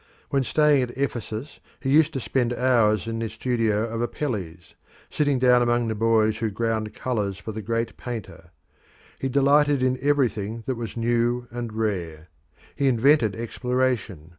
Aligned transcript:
When 0.31 0.43
staying 0.43 0.81
at 0.81 0.97
Ephesus 0.97 1.59
he 1.79 1.91
used 1.91 2.11
to 2.13 2.19
spend 2.19 2.53
hours 2.55 3.05
in 3.05 3.19
the 3.19 3.29
studio 3.29 3.85
of 3.87 4.01
Apelles, 4.01 4.73
sitting 5.11 5.37
down 5.37 5.61
among 5.61 5.89
the 5.89 5.93
boys 5.93 6.37
who 6.39 6.49
ground 6.49 6.95
colours 6.95 7.37
for 7.37 7.51
the 7.51 7.61
great 7.61 7.97
painter. 7.97 8.49
He 9.19 9.29
delighted 9.29 9.83
in 9.83 9.99
everything 10.01 10.63
that 10.65 10.73
was 10.73 10.97
new 10.97 11.45
and 11.51 11.71
rare. 11.71 12.29
He 12.75 12.87
invented 12.87 13.35
exploration. 13.35 14.29